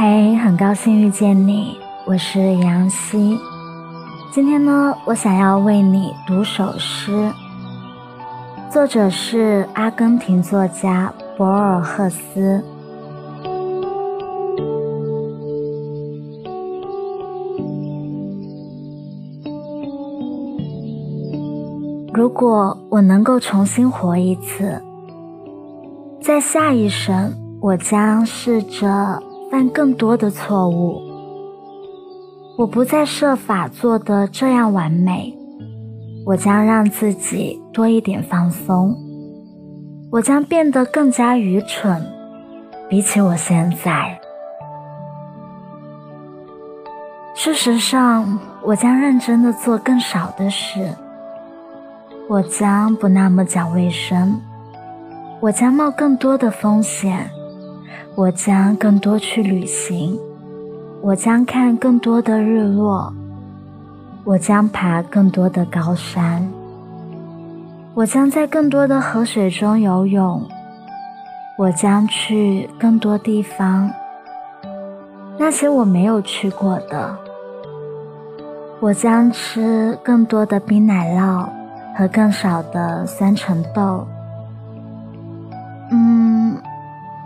[0.00, 1.76] 嘿，很高兴遇见你，
[2.06, 3.36] 我是杨希。
[4.32, 7.32] 今天呢，我想要为你读首诗，
[8.70, 12.62] 作者是阿根廷作家博尔赫斯。
[22.14, 24.80] 如果我能够重新活一次，
[26.22, 31.00] 在下一生，我将试着犯更多的错误。
[32.56, 35.32] 我不再设法做得这样完美，
[36.26, 38.96] 我将让自己多一点放松。
[40.10, 42.02] 我将变得更加愚蠢，
[42.88, 44.18] 比起我现在。
[47.34, 50.90] 事实上，我将认真的做更少的事。
[52.28, 54.40] 我将不那么讲卫生，
[55.40, 57.30] 我将冒更多的风险，
[58.18, 60.18] 我将更多去旅行，
[61.00, 63.14] 我将看更多的日落，
[64.24, 66.44] 我将爬更多的高山，
[67.94, 70.42] 我将在更多的河水中游泳，
[71.56, 73.88] 我将去更多地方，
[75.38, 77.16] 那些我没有去过的，
[78.80, 81.48] 我将吃更多的冰奶酪。
[81.96, 84.06] 和更少的酸橙豆。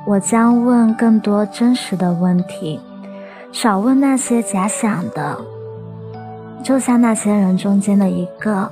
[0.05, 2.81] 我将问更多真实的问题，
[3.53, 5.39] 少问那些假想的。
[6.63, 8.71] 就像那些人中间的一个，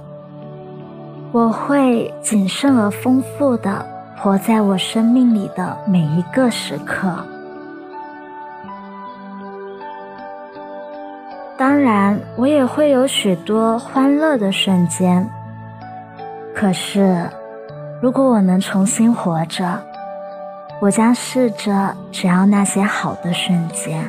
[1.33, 3.85] 我会谨慎而丰富的
[4.17, 7.13] 活在我生命里的每一个时刻。
[11.57, 15.29] 当然，我也会有许多欢乐的瞬间。
[16.55, 17.29] 可是，
[18.01, 19.79] 如果我能重新活着，
[20.81, 24.03] 我将试着只要那些好的瞬间。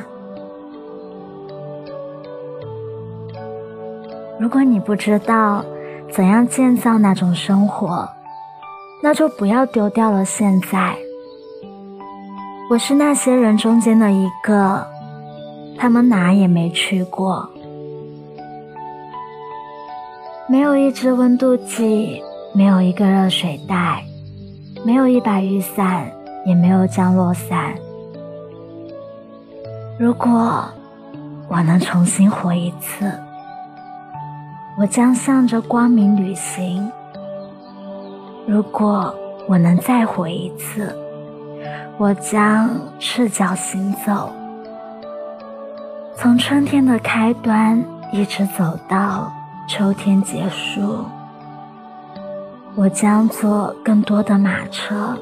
[4.38, 5.64] 如果你不知道
[6.10, 8.08] 怎样建造那种生活，
[9.02, 10.96] 那就不要丢掉了现在。
[12.70, 14.86] 我是那些人中间的一个，
[15.78, 17.48] 他们哪也没去过，
[20.48, 22.22] 没有一支温度计。
[22.54, 24.04] 没有一个热水袋，
[24.84, 26.12] 没有一把雨伞，
[26.44, 27.74] 也没有降落伞。
[29.98, 30.64] 如果
[31.48, 33.12] 我能重新活一次，
[34.78, 36.90] 我将向着光明旅行。
[38.46, 39.14] 如果
[39.46, 40.96] 我能再活一次，
[41.98, 44.32] 我将赤脚行走，
[46.16, 47.80] 从春天的开端
[48.10, 49.30] 一直走到
[49.68, 51.04] 秋天结束。
[52.74, 55.16] 我将坐更多的马车，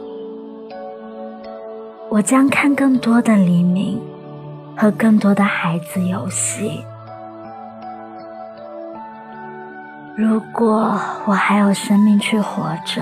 [2.11, 4.03] 我将看更多的黎明
[4.77, 6.85] 和更多的孩子游戏。
[10.17, 13.01] 如果我还有生命去活着，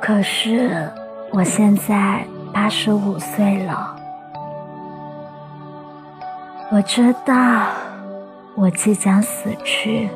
[0.00, 0.90] 可是
[1.30, 3.94] 我现在八十五岁了。
[6.70, 7.66] 我知道，
[8.54, 10.08] 我即将死去。